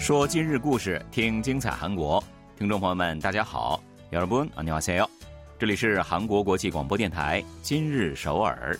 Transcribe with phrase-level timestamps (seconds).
[0.00, 2.22] 说今日故事，听精彩韩国。
[2.56, 3.82] 听众朋友们，大家好，
[4.12, 5.08] 여러분안녕하세 요。
[5.58, 8.78] 这里是韩国国际广播电台今日首尔。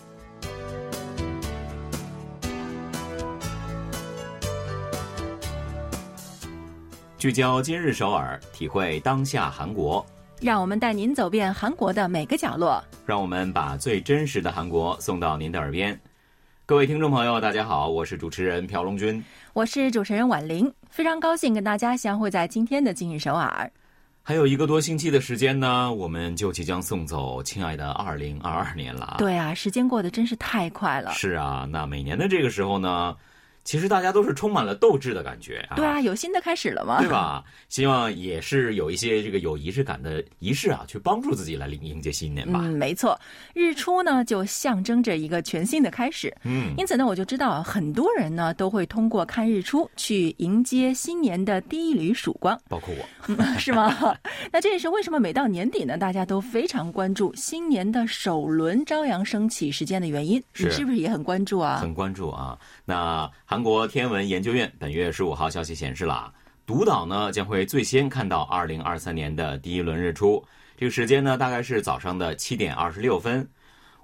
[7.19, 10.05] 聚焦今日首尔，体会当下韩国。
[10.41, 12.83] 让我们带您走遍韩国的每个角落。
[13.07, 15.99] 让我们把最真实的韩国送到您的耳边。
[16.72, 19.22] 各位听众朋友，大家好，我是主持人朴龙军，
[19.52, 23.70] 我是主持人婉玲，非常高兴跟大家相会在今天的今日首尔。
[24.24, 29.16] 还有一个多星期的时间呢，我们就即将送走亲爱的二零二二年了。
[29.18, 31.12] 对啊，时间过得真是太快了。
[31.12, 33.18] 是啊，那每年的这个时候呢？
[33.64, 35.76] 其实大家都是充满了斗志的感觉啊！
[35.76, 37.00] 对啊，有新的开始了吗？
[37.00, 37.44] 对吧？
[37.70, 42.60] 希望也是有一些这个有仪式感的仪式啊，去帮助自己来迎迎接新年吧。
[42.64, 43.18] 嗯，没错，
[43.54, 46.36] 日出呢就象征着一个全新的开始。
[46.44, 53.96] 嗯，因此呢，我就知道很多人呢都会通过看日出去迎接新年的第一缕曙光，包括我，是吗？
[54.52, 60.44] 那这也是为什么每到年底呢，大家都非常关注新年的首轮朝阳升起时间的原因。
[60.58, 61.78] 你是不是也很关注啊？
[61.80, 62.58] 很关注啊！
[62.86, 63.30] 那。
[63.52, 66.34] 韩国天文研究院本月十五号消息显示了，
[66.66, 70.42] 独岛呢将会最先看到二零二三年的第一轮日出。
[70.78, 73.46] 这个时间呢大概是早上的七点二十六分，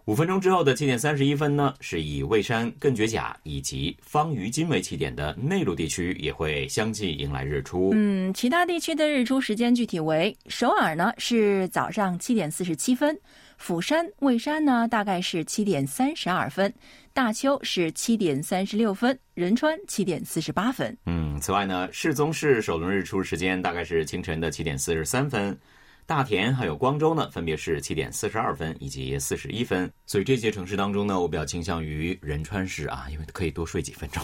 [0.03, 7.91] 五分钟之后的七点三十一分呢，是以蔚山、艮爵甲以及方于金为起点的内陆地区也会相继迎来日出。
[7.93, 13.17] 嗯，其他地区的日出时间具体为：首尔呢是早上七点四十七分。
[13.57, 16.71] 釜山、蔚山呢，大概是七点三十二分；
[17.11, 20.95] 大邱是七点三十六分；仁川七点四十八分。
[21.05, 25.57] 嗯，此外呢，世宗市首轮日出时间大概是清晨的七点四十三分，
[26.05, 29.91] 大田还有光州呢，分别是七点四十二分以及四十一分。
[30.05, 34.23] 所以这些城市当中呢，我比较倾向于仁川市啊，因为可以多睡几分钟。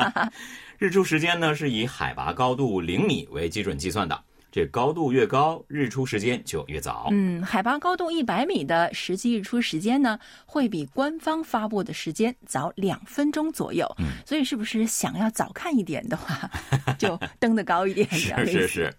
[0.78, 4.24] 日出时间呢，是以海拔高度零米为基准计算的。
[4.50, 7.08] 这高度越高，日出时间就越早。
[7.10, 13.86] 嗯，海拔高度一百米的实际日出时间呢，会比官方发布的时间早两分钟左右。
[13.98, 16.50] 嗯，所以是不是想要早看一点的话，
[16.98, 18.10] 就登得高一点？
[18.10, 18.94] 是是是。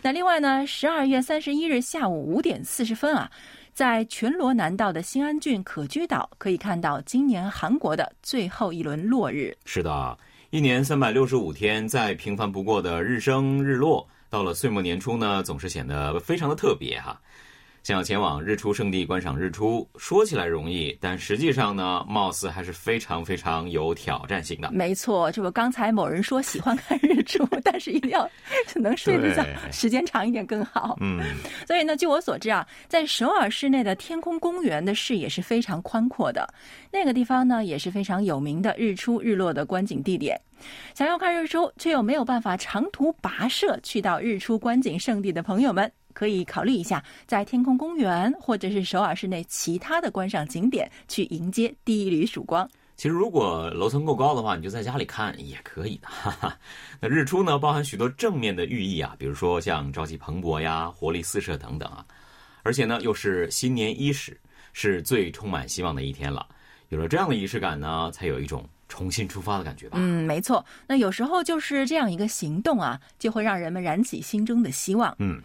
[0.00, 3.28] 那另外呢，十二月三十一日下午五点四十分啊，
[3.74, 9.56] 在全罗南道的新安郡可居岛，可以看到今年韩国的最后一轮落日。
[9.64, 10.16] 是的，
[10.50, 14.06] 一年三百六十五天，再平凡不过的日升日落。
[14.32, 17.20] 到了岁末年初呢，总是显得非常的特别哈。
[17.82, 24.70] 想要前往日出圣地观赏日出，说起来容易，但实际上呢，貌似还是非常非常有挑战性的。
[24.70, 28.28] 没错，这不刚才某人说喜欢看日出， 但是一定要
[28.76, 30.96] 能睡得着，时间长一点更好。
[31.00, 31.20] 嗯，
[31.66, 36.48] 所以呢，据我所知啊，在首尔市内的天空公园的视野是非常宽阔的，
[36.92, 40.40] 那个地方呢也是非常有名的日出日落的观景地点。
[40.94, 45.90] 想要看日出却又没有办法长途跋涉去到日出观景圣地的朋友们。
[46.12, 52.68] 可以考虑一下，在天空公园或者是首尔市内其他的观赏景点去迎接第一缕曙光。
[52.94, 56.06] 其实，如果楼层够高的话，你就在家里看也可以的。
[56.08, 56.56] 哈哈。
[57.00, 62.04] 那日出呢，包含许多正面的寓意啊，比如说像朝气蓬勃呀、活力四射等等啊。
[62.62, 64.38] 而且呢，又是新年伊始，
[64.72, 66.46] 是最充满希望的一天了。
[66.90, 69.96] 有了这样的仪式感呢，才有一种重新出发的感觉吧。
[69.98, 70.64] 嗯，没错。
[70.86, 75.12] 那有时候就是这样一个行动啊，就会让人们燃起心中的希望。
[75.18, 75.42] 嗯。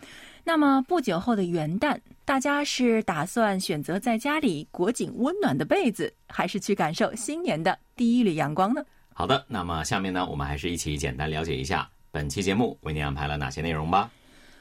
[0.48, 8.82] 那么不久后的元旦，大家是打算选择在家里裹紧温暖的被子，还是去感受新年的第一缕阳光呢？
[9.14, 14.10] 好的，那么下面呢，我们还是一起简单了解一下本期节目为您安排了哪些内容吧。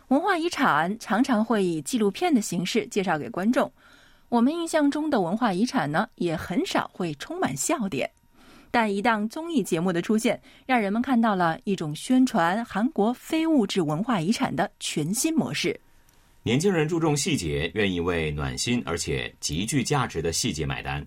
[0.08, 3.72] 文化遗产常常会以纪录片的形式介绍给观众，
[4.28, 8.10] 我们印象中的文化遗产呢，也很少会充满笑点。
[8.70, 15.78] 但一档综艺节目的出现，让人们看到了一种宣传韩国非物质文化遗产的全新模式。
[16.42, 21.04] 年轻人注重细节，愿意为暖心而且极具价值的细节买单。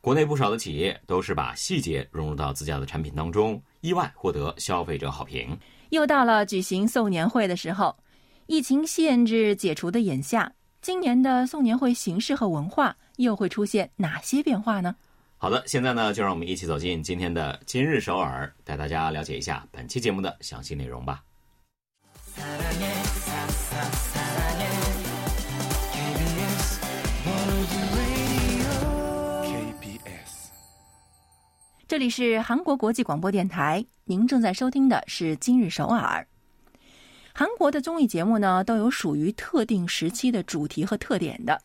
[0.00, 5.58] 国内不少的企业都是把细节融入到自家的产品当中，意外获得消费者好评。
[5.90, 7.96] 又到了举行送年会的时候，
[8.46, 14.94] 疫情限制解除的眼下，今年的送年会形式和文化又会出现哪些变化呢？
[15.40, 21.22] 好的，现在呢，就让我们一起走进今天的今日首尔，带大家了解一下本期节目的详细内容吧。
[31.86, 36.26] 这里是韩国国际广播电台，您正在收听的是今日首尔。
[37.32, 41.62] 韩国的综艺节目呢，都有属于特定时期的主题和特点的。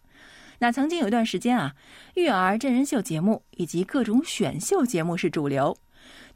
[0.64, 1.76] 那曾经有一段时间啊，
[2.16, 5.78] 育儿真人秀节目以及各种选秀节目是主流。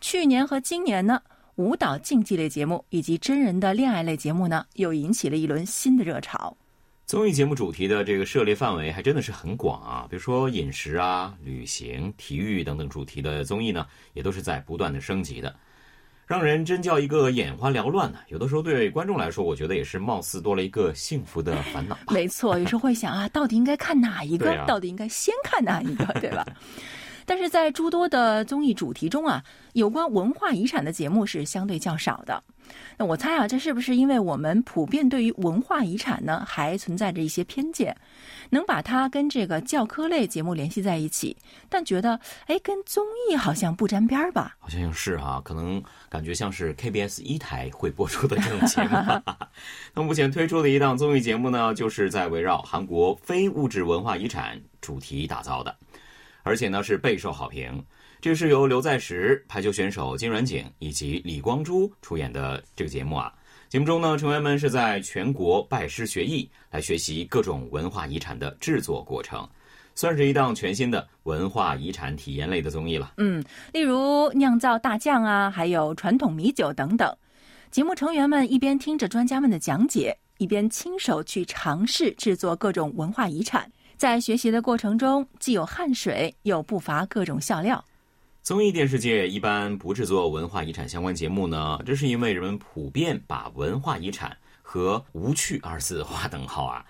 [0.01, 1.21] 去年和今年呢，
[1.55, 6.57] 舞蹈竞技类节目以及真人的恋爱类节目呢，又引起了一轮新的热潮。
[7.05, 15.55] 综艺节目主题的这个涉猎范围还真的是很广啊，比如说饮食啊、旅行、体育等等主题的综艺呢，也都是在不断的升级的，
[16.27, 18.19] 让人真叫一个眼花缭乱呢。
[18.27, 22.13] 有的时候对观众来说，我觉得也是貌似多了一个幸福的烦恼吧。
[22.13, 24.51] 没错，有时候会想啊，到底应该看哪一个？
[24.51, 26.45] 啊到底应该先看哪一个，对吧？
[27.25, 29.41] 但是在诸多的综艺主题中啊，
[29.73, 32.43] 有关文化遗产的节目是相对较少的。
[32.97, 37.95] 那我猜啊，这是不是因为我们普遍对于文化遗产呢，还存在着一些偏见，
[38.49, 41.35] 能把它跟这个教科类节目联系在一起，
[41.69, 44.55] 但觉得哎，跟综艺好像不沾边儿吧？
[44.59, 48.97] 好像是啊，可能感觉像是 KBS 一台会播出的这种节目。
[49.93, 55.75] 那目前推出的一档综艺节目呢，就是在围绕韩国非物质文化遗产主题打造的，
[56.47, 57.83] 而且呢是备受好评。
[58.21, 63.31] 这是由刘在石、排球选手金软景以及李光洙出演的这个节目啊。
[63.69, 69.47] 节目中呢，成员们是在全国拜师学艺，来学习各种文化遗产的制作过程，
[69.93, 73.13] 算是一档全新的文化遗产体验类的综艺了。
[73.17, 73.43] 嗯，
[73.73, 77.13] 例如酿造大酱啊，还有传统米酒等等。
[77.69, 83.69] 节目成员们一边听着专家们的讲解，一边亲手去尝试制作各种文化遗产。
[83.97, 87.83] 在学习的过程中，既有汗水，又不乏各种笑料。
[88.43, 96.85] 综艺电视界一般不制作文化遗产相关节目呢，这是因为人们普遍把文化遗产和无趣二字划等号啊。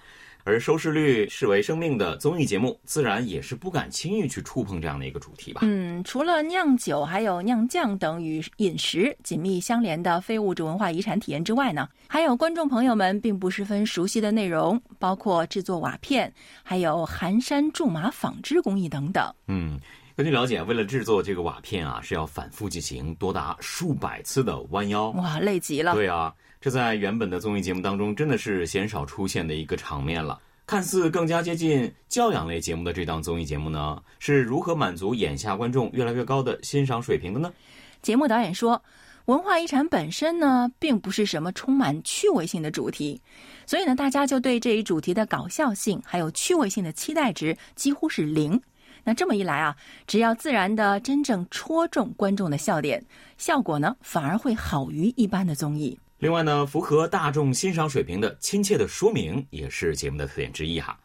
[0.47, 5.59] 而收视率视为生命的综艺节目，自然也是不敢轻易去触碰这样的一个主题吧。
[5.65, 16.33] 嗯，除了酿酒、还有酿酱等与饮食紧密相连的非物质文化遗产体验之外呢，还有观众朋友们并不十分熟悉的内容，包括制作瓦片，
[16.63, 19.29] 还有寒山苎麻纺织工艺等等。
[19.47, 19.77] 嗯，
[20.15, 25.09] 根据了解，为了制作这个瓦片啊，是要反复进行多达数百次的弯腰。
[25.09, 25.93] 哇，累极了。
[25.93, 30.39] 对啊，这在原本的综艺节目当中真的是鲜少出现的一个场面了。
[30.65, 37.53] 看似更加接近教养类节目的这档综艺节目呢，是如何满足眼下观众越来越高的欣赏水平的呢？
[38.01, 38.83] 节目导演说，
[39.25, 43.21] 文化遗产本身呢，并不是什么充满趣味性的主题，
[43.65, 48.61] 所以呢，大家就对这一主题的搞笑性还有趣味性的期待值几乎是零。
[49.05, 49.73] 那这么一来啊，
[50.05, 53.01] 只要自然的真正戳中观众的笑点，
[53.37, 55.97] 效果呢反而会好于一般的综艺。
[56.19, 60.99] 另外呢，符合大众欣赏水平的亲切的说明也是节目的特点之一哈。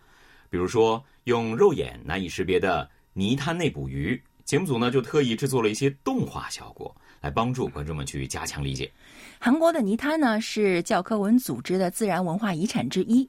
[0.49, 8.91] 比如说，用肉眼难以识别的泥滩内捕鱼，节目组呢就特意制作了一些动画效果，来帮助观众们去加强理解。
[9.39, 13.29] 韩国的泥滩呢是教科文组织的自然文化遗产之一。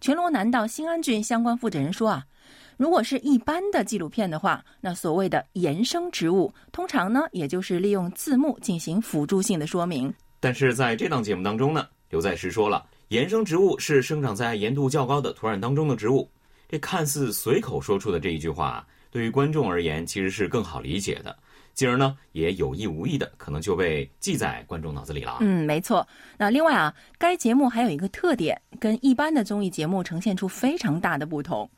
[0.00, 2.24] 全罗南道新安郡相关负责人说啊，
[2.76, 10.14] 如果是一般的纪录片的话，那所谓的衍生植物，通常呢也就是利用字幕进行辅助性的说明。
[10.40, 16.30] 但是在这档节目当中呢，刘在石说了，衍生植物是生长在盐度较高的土壤当中的植物。
[16.68, 21.34] 这看似随口说出的这一句话，对于观众而言其实是更好理解的，
[21.72, 25.38] 进而呢也有意无意的可能就被记在观众脑子里了。
[25.40, 26.06] 嗯，没错。
[26.36, 31.68] 那另外啊，该节目还有一个特点，跟一般的综艺节目呈现出非常大的不同。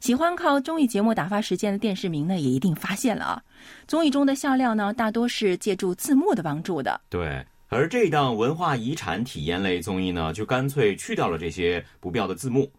[0.00, 3.42] 喜欢靠综艺节目打发时间的电视迷呢，也一定发现了啊，
[3.88, 7.00] 综艺中的笑料呢，大多是借助字幕的帮助的。
[7.10, 7.44] 对。
[7.68, 12.70] 而这档文化遗产体验类综艺呢，就干脆去掉了这些不必要的字幕。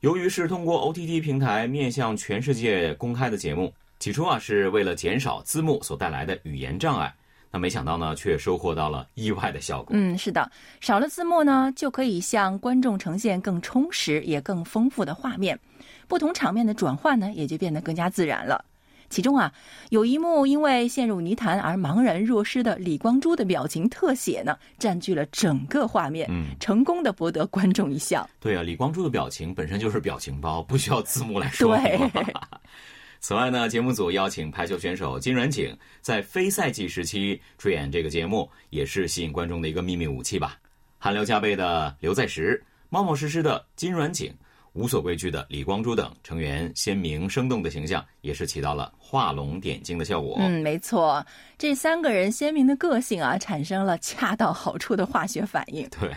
[0.00, 7.12] 由于是通过 OTT 平台面向全世界公开的节目，起初啊是为了减少字幕所带来的语言障碍，
[7.50, 9.96] 那没想到呢，却收获到了意外的效果。
[9.98, 10.50] 嗯，是的，
[10.82, 15.58] 少了字幕呢，就可以向观众呈现更充实也更丰富的画面，
[16.06, 18.62] 不同场面的转换呢，也就变得更加自然了。
[19.08, 19.52] 其中啊，
[19.90, 28.28] 有一幕因为陷入泥潭而茫然若失的李光洙的表情特写呢，占据了整个画面，嗯，成功的博得观众一笑。
[28.40, 32.10] 对啊，李光洙的表情本身就是表情包，不需要字幕来说对。
[33.18, 40.58] 此外呢，节目组邀请排球选手金软景在非赛季时期出演这个节目，也是吸引观众的一个秘密武器吧。
[40.98, 44.32] 汗流浃背的刘在石，冒冒失失的金软景。
[44.76, 50.36] 无所畏惧的李光洙等成员鲜明生动的形象，也是起到了画龙点睛的效果。
[50.38, 51.24] 嗯，没错，
[51.56, 55.88] 这三个人鲜明的个性啊，产生了恰到好处的化学反应。
[55.98, 56.12] 对，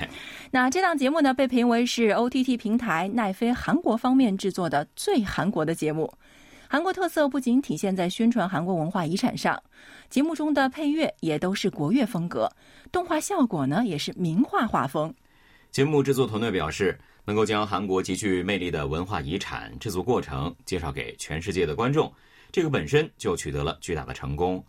[0.52, 6.14] 那这档节目呢，被评为是 OTT 平台奈飞韩国方面制作的最韩国的节目。
[6.68, 9.58] 韩国特色不仅体现在宣传韩国文化遗产上，
[10.10, 12.52] 节目中的配乐也都是国乐风格，
[12.92, 15.14] 动画效果呢也是名画画风。
[15.72, 17.00] 节目制作团队表示。
[17.30, 22.12] 能够将韩国极具魅力的文化遗产制作过程介绍给全世界的观众，
[22.52, 24.64] 这个本身就取得了巨大的成功。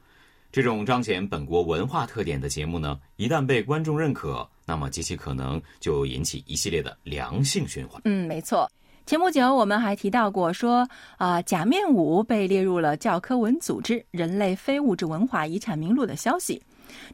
[0.53, 7.99] 这种彰显本国文化特点的节目呢，一旦被观众认可，那么极其可能就引起一系列的良性循环。
[8.05, 8.71] 嗯，没错。
[9.07, 10.87] 前不久我们还提到过，说
[11.17, 16.63] 啊，假面舞被列入了教科文组织人类非物质文化遗产名录的消息。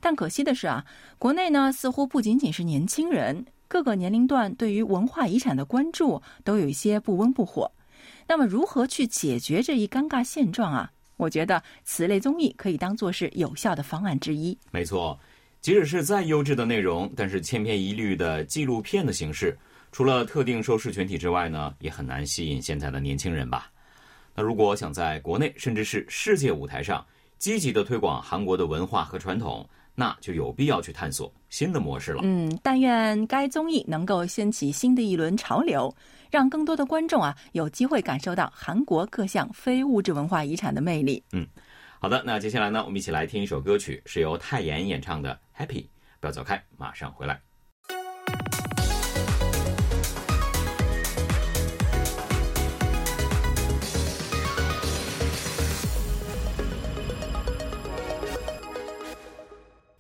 [0.00, 0.85] 但可惜的是啊，
[1.21, 7.70] 国内呢似乎不仅仅是年轻人，各个年龄段对于文化遗产的关注都有一些不温不火。
[8.28, 10.92] 那么，如何去解决这一尴尬现状啊？
[11.16, 14.56] 我觉得此类综艺可以当做是有效的方案之一。
[14.70, 15.18] 没错，
[15.61, 19.56] 即使是再优质的内容，但是千篇一律的纪录片的形式，
[19.92, 23.70] 除了特定收视群体之外呢，也很难吸引现在的年轻人吧？
[24.35, 27.04] 那如果想在国内甚至是世界舞台上
[27.38, 29.66] 积极的推广韩国的文化和传统，
[29.97, 32.21] 那就有必要去探索新的模式了。
[32.23, 35.93] 嗯，但愿该综艺能够掀起新的一轮潮流。
[36.29, 41.23] 让更多的观众啊有机会感受到韩国各项非物质文化遗产的魅力。
[41.33, 41.47] 嗯，
[42.00, 45.83] 好的，那接下来呢，我们一起来听一首歌曲，是由泰妍演唱的《Happy》，
[46.19, 47.41] 不要走开，马上回来。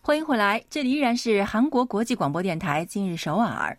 [0.06, 3.76] 欢迎回来，这里依然是韩国国际广播电台今日首尔。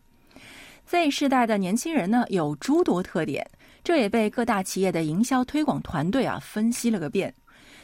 [0.85, 3.49] Z 世代的年轻人呢，有诸多特点，
[3.81, 7.33] 这也被各大企业的营销推广团队啊分析了个遍。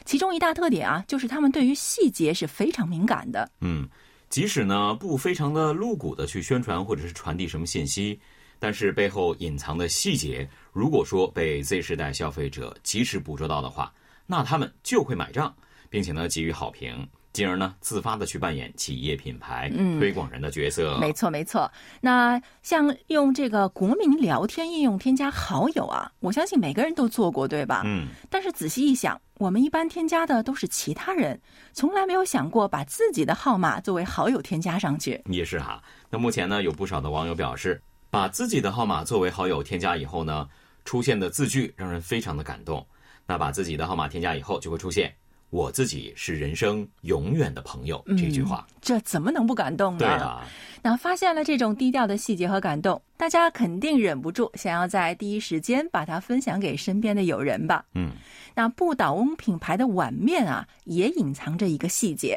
[0.04, 3.50] 其中一大特点啊，就是他们对于细节是非常敏感的。
[3.62, 3.88] 嗯，
[4.28, 8.20] 即使呢不非常的露骨的去宣传或者是传递什么信息，
[8.58, 13.90] 但是背后隐藏的细节，如果说被 Z 世代消费者及时捕捉到的话，
[14.26, 15.56] 那他们就会买账，
[15.88, 17.08] 并且呢给予好评。
[17.34, 20.96] 进而呢，自发的去扮演企业品牌推广人的角色。
[20.98, 21.70] 没错，没错。
[22.00, 27.82] 那像用这个国民聊天应用添加好友啊，我相信每个人都做过，对吧？
[27.84, 28.06] 嗯。
[28.30, 31.38] 但是仔细一想，我们一般添加的都是其他人，
[31.72, 35.20] 从来没有想过把自己的号码作为好友添加上去。
[35.26, 35.82] 也是哈。
[36.08, 40.48] 那目前呢，有不少的网友表示，把自己的号码作为好友添加以后呢，
[40.84, 42.86] 出现的字句让人非常的感动。
[43.26, 45.12] 那把自己的号码添加以后，就会出现。
[45.54, 49.98] 我自己是人生永远的朋友，这句话，这怎么能不感动呢？
[50.00, 50.44] 对啊，
[50.82, 57.84] 那发现了这种低调的细节和感动，大家肯定忍不住想要在第一时间把它分享给身边的友人吧？
[57.94, 58.10] 嗯，
[58.52, 62.36] 那不倒翁品牌的碗面啊，也隐藏着一个细节，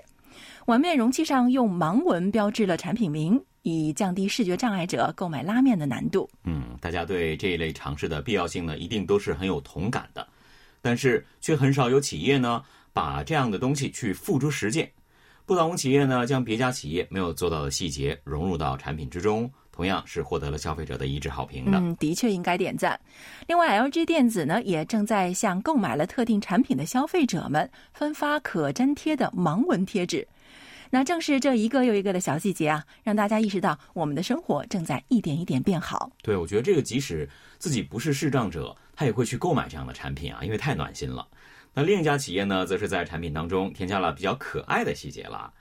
[0.67, 6.29] 碗面容器上用盲文标志了产品名，以降低视觉障碍者购买拉面的难度。
[6.43, 10.27] 嗯，大家对这一类尝试的必要性呢，一定都是很有同感的，
[10.83, 12.63] 但是却很少有企业呢。
[12.97, 14.91] 把这样的东西去付诸实践，
[15.45, 21.77] 不倒翁企业呢，将别家企业没有做到的细节融入到产品之中，同样是获得了消费者的一致好评的。
[21.77, 22.99] 嗯，的确应该点赞。
[23.45, 30.27] 另外，LG 电子呢，也正在向购买了特定产品的消费者们分发可粘贴的盲文贴纸。
[30.89, 36.09] 那正是这一个又一个的小细节啊，让大家意识到我们的生活正在一点一点变好。
[36.23, 41.27] 对，我觉得这个即使自己不是视障者，他也会去购买这样的产品啊，因为太暖心了。
[41.79, 45.53] 那另一家企业呢，则是在产品当中添加了比较可爱的细节了。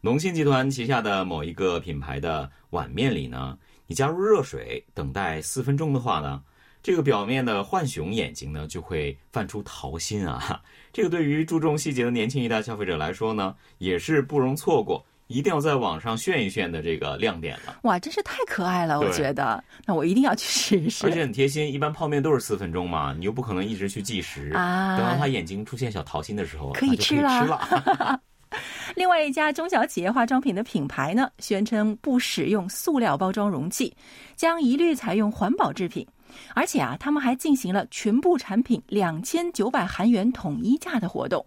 [0.00, 6.40] 农信集团旗下的某一个品牌的碗面里呢，你加入热水，等待四分钟的话呢，
[6.80, 10.62] 这个表面的浣熊眼睛呢就会泛出桃心啊。
[10.94, 15.04] 这个对于注重细节的年轻一代消费者来说呢，也是不容错过。
[15.28, 17.78] 一定要在网上炫一炫的这个亮点了！
[17.82, 19.62] 哇，真是太可爱了，我觉得。
[19.84, 21.06] 那我一定要去试一试。
[21.06, 24.96] 而且很贴心，一般泡面都是四分钟嘛，你又不可能一直去计时啊。
[24.96, 28.18] 等到他眼睛出现小桃心的时候，可以吃了。
[28.96, 33.94] 另外一家中小企业化妆品的品牌呢，宣称不使用塑料包装容器，
[34.34, 36.06] 将一律采用环保制品。
[36.54, 41.44] 而且啊，他们还进行了全部产品两千九百韩元统一价的活动。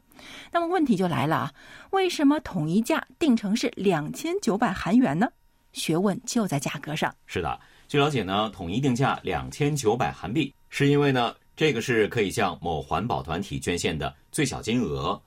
[0.52, 1.54] 那么问题就来了啊，
[1.92, 5.28] 为什么统一价定成是两千九百韩元呢？
[5.74, 7.14] 学问就在价格上。
[7.26, 15.22] 是的，据了解呢，统一定价两千九百韩币，是因为呢，这个是可以向某环保团体捐献的最小金额，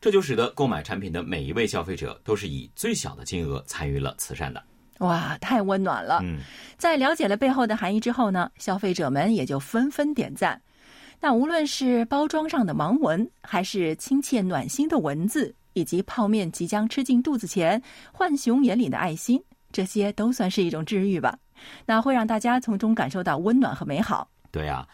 [0.00, 4.62] 这就使得购买产品的每一位消费者都是以最小的金额参与了慈善的。
[5.00, 6.20] 哇，太温暖了！
[6.22, 6.38] 嗯，
[6.78, 10.58] 在了解了背后的含义之后呢，消费者们也就纷纷点赞。
[11.20, 17.82] 那无论是包装上的盲文，还是亲切暖心的文字，以及泡面即将吃进肚子前，
[18.12, 19.42] 浣熊眼里的爱心，
[19.72, 21.38] 这些都算是一种治愈吧。
[21.86, 24.28] 那会让大家从中感受到温暖和美好。
[24.50, 24.86] 对啊，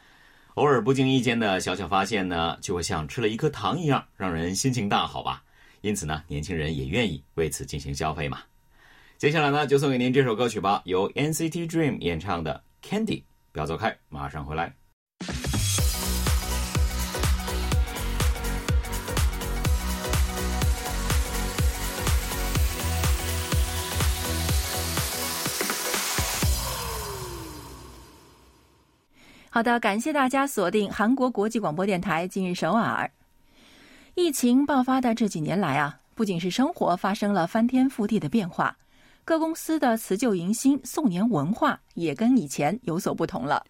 [0.54, 5.42] 偶尔不经意间的小小发现呢，就会像吃了一颗糖一样，让人心情大好吧。
[5.80, 8.38] 因此呢，年轻人也愿意为此进行消费嘛。
[9.18, 13.06] 接下来呢，就送给您这首歌曲吧，由 NCT Dream 演唱的《Candy》。
[13.50, 14.72] 不要走开，马上回来。
[29.54, 33.10] 好的，感谢大家锁定韩国国际广播电台今日首尔。
[34.14, 38.74] 疫情爆发的这几年来啊，不仅是生活发生了翻天覆地的变化，
[39.26, 43.62] 各公司的辞旧迎新、送年文化也跟以前有所不同了。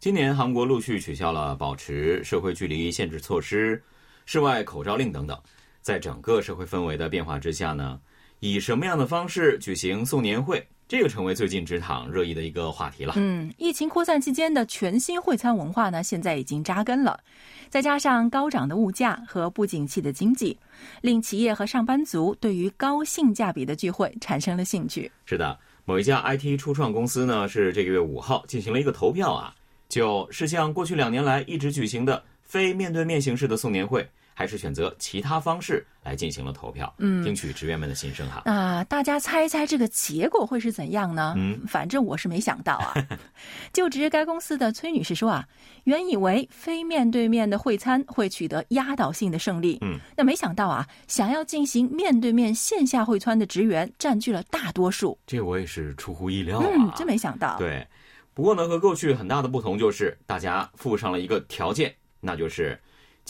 [0.00, 3.80] 今年韩国陆续取消了保持社会距离限制措施、
[4.26, 5.40] 室外口罩令等等。
[5.80, 8.00] 在整个社会氛围的变化之下呢，
[8.40, 10.66] 以什么样的方式举行送年会？
[10.90, 13.14] 这个成为最近职场热议的一个话题了。
[13.16, 17.20] 嗯，疫情扩散期间的全新会餐文化呢，现在已经扎根了。
[17.68, 20.58] 再加上高涨的物价和不景气的经济，
[21.00, 25.08] 令企业和上班族对于高性价比的聚会产生了兴趣。
[25.26, 29.54] 是的，某一家 IT 初创公司呢，是这个月五号进行了一个投票啊，
[29.88, 34.04] 就是像过去两年来一直举行的非面对面形式的送年会。
[34.40, 38.40] 还是选择其他方式来进行了投票，嗯，听取职员们的心声哈。
[38.46, 41.34] 那大家猜一猜这个结果会是怎样呢？
[41.36, 42.94] 嗯，反正我是没想到啊。
[43.70, 45.46] 就职该公司的崔女士说啊，
[45.84, 55.18] 原以为非面对面的会餐会取得压倒性的胜利，嗯，那没想到啊，想要进行面对面线下会餐的职员占据了大多数。
[55.26, 57.58] 这我也是出乎意料啊，真没想到。
[57.58, 57.86] 对，
[58.32, 62.80] 不过呢，和过去很大的不同就是大家附上了一个条件，那就是。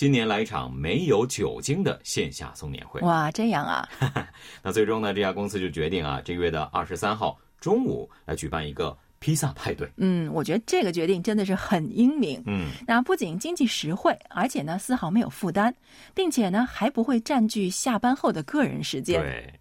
[0.00, 3.02] 今年来一场没有酒精的线下送年会。
[3.02, 3.86] 哇，这样啊！
[4.64, 9.86] 那最终呢，这家公司就决定啊，这个月的二十三号中午来举办一个披萨派对。
[9.98, 12.42] 嗯，我觉得这个决定真的是很英明。
[12.46, 15.70] 嗯，那不仅经济实惠，而且呢丝毫没有负担，
[16.14, 19.20] 并且呢还不会占据下班后的个人时间。
[19.20, 19.52] 对。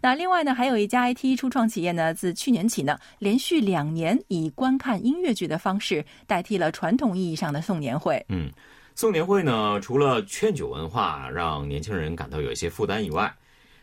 [0.00, 8.24] 那另外呢，还有一家 IT 初创企业呢，自去年起呢，连续两年以观看音乐剧的方式代替了传统意义上的送年会。
[8.30, 8.50] 嗯。
[8.94, 13.34] 送年会呢，除了劝酒文化让年轻人感到有一些负担以外，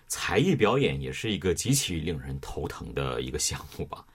[0.08, 4.06] 才艺表演也是一个极其令人头疼的一个项目吧。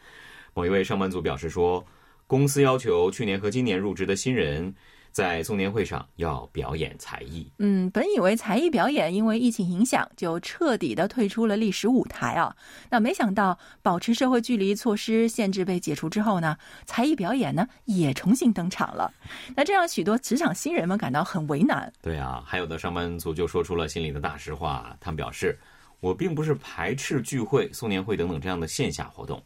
[0.54, 1.84] 某一位上班族表示说，
[2.26, 4.74] 公司要求去年和今年入职的新人。
[5.16, 7.50] 在送年会上要表演才艺。
[7.56, 12.54] 嗯，本以为才艺表演因为疫情影响就彻底的退出了历史舞台啊，
[12.90, 19.10] 那没想到保持社会距离措施限制被解除之后呢，才艺表演呢也重新登场了。
[19.54, 21.90] 那这让许多职场新人们感到很为难。
[22.02, 25.58] 对啊，还有的上班族就说出了心里的大实话，他们表示，
[26.00, 29.42] 我并不是排斥聚会、送年会等等这样的线下活动，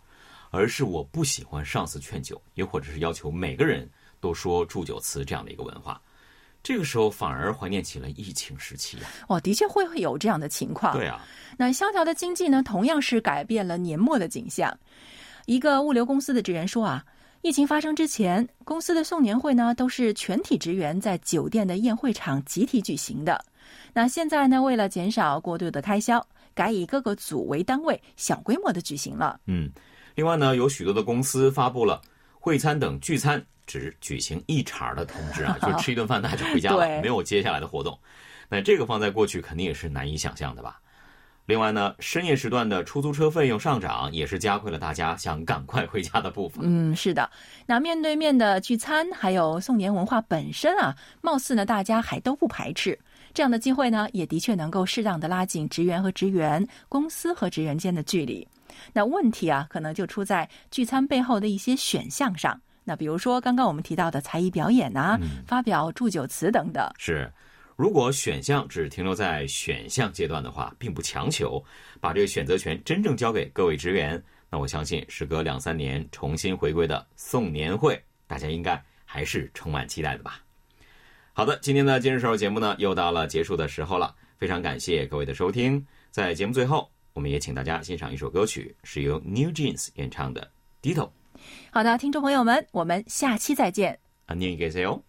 [0.50, 3.88] 而是我不喜欢上司劝酒，也或者是要求每个人。
[4.20, 6.00] 都说祝酒词这样的一个文化，
[6.62, 9.08] 这个时候反而怀念起了疫情时期啊！
[9.28, 10.94] 哦，的确会有这样的情况。
[10.94, 11.24] 对啊，
[11.56, 14.76] 那萧条的经济呢，同样是改变了年末的景象。
[15.46, 17.04] 一个物流公司的职员说啊，
[17.40, 23.42] 疫情发生之前，公司的送年会呢都是全体职员在酒店的宴会场集体举行的。
[23.94, 29.40] 那现在呢，为了减少过度的开销，改以各个组为单位，小规模的举行了。
[29.46, 29.70] 嗯，
[30.14, 32.02] 另外呢，有许多的公司发布了
[32.38, 33.42] 会餐等聚餐。
[33.70, 37.96] 只举行一茬的通知啊， 就吃一顿饭，大家就回家了，没有接下来的活动。
[38.48, 40.80] 那这个放在过去肯定也是难以想象的吧？
[41.46, 46.60] 另外呢，深夜时段的出租车费用上涨，也是加快了大家想赶快回家的步伐。
[46.64, 47.30] 嗯，是的。
[47.64, 52.98] 那面对面的聚餐，还有送年文化本身啊，貌似呢大家还都不排斥。
[53.32, 58.46] 这样的机会呢，也的确能够适当的拉近职员和职员、公司和职员间的距离。
[58.92, 62.60] 那问题啊，可能就出在聚餐背后的一些选项上。
[62.90, 66.84] 那比如说，刚刚我们提到的才艺表演呐，发表祝酒词等等。
[66.98, 67.32] 是，
[67.76, 71.64] 如果选项只停留在选项阶段的话，并不强求，
[72.00, 80.40] 把这个选择权真正交给各位职员，那我相信，时隔两三年重新回归的送年会，大家应该还是充满期待的吧。
[81.32, 85.86] 好的，今天的今日首尔节目呢，又到了结束的时候了，非常感谢各位的收听。
[86.10, 90.50] 在节目最后，我们也请大家欣赏一首歌曲，是由 New Jeans 演唱的
[90.84, 91.06] 《Ditto》。
[91.71, 93.99] 好的，听众朋友们，我们下期再见。
[94.27, 95.01] 안녕히계세요